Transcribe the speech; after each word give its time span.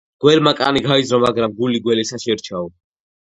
გველმა 0.23 0.53
კანი 0.59 0.81
გაიძრო, 0.85 1.19
მაგრამ 1.25 1.53
გული 1.59 1.81
გველისა 1.89 2.21
შერჩაო 2.25 2.63